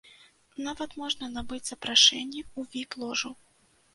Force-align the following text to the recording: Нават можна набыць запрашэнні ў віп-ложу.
Нават 0.67 0.95
можна 1.01 1.25
набыць 1.35 1.59
запрашэнні 1.69 2.41
ў 2.45 2.61
віп-ложу. 2.75 3.31